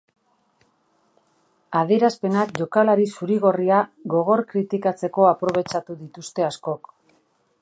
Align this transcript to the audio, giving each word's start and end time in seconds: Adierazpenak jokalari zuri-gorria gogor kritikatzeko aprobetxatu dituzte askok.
Adierazpenak 1.81 2.55
jokalari 2.63 3.07
zuri-gorria 3.19 3.83
gogor 4.17 4.47
kritikatzeko 4.55 5.31
aprobetxatu 5.37 6.03
dituzte 6.05 6.53
askok. 6.53 6.95